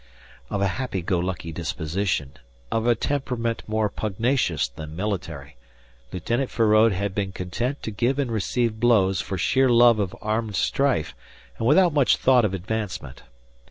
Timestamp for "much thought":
11.93-12.45